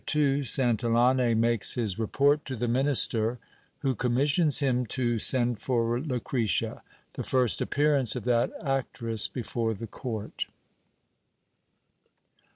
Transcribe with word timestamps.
—Santillatte 0.03 1.37
makes 1.37 1.75
his 1.75 1.99
report 1.99 2.43
to 2.45 2.55
the 2.55 2.67
minister, 2.67 3.37
who 3.81 3.93
commissions 3.93 4.57
him 4.57 4.83
to 4.87 5.19
send 5.19 5.59
for 5.59 5.99
Lucretia. 6.01 6.81
The 7.13 7.23
first 7.23 7.61
appearance 7.61 8.15
of 8.15 8.23
that 8.23 8.51
actress 8.65 9.27
before 9.27 9.75
the 9.75 9.85
court. 9.85 10.47